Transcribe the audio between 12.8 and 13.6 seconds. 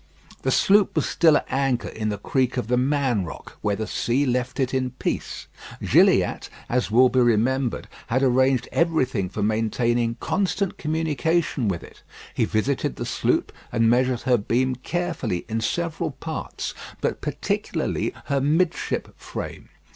the sloop